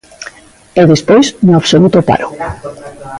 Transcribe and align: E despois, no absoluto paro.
E 0.81 0.83
despois, 0.93 1.27
no 1.45 1.53
absoluto 1.59 1.99
paro. 2.09 2.27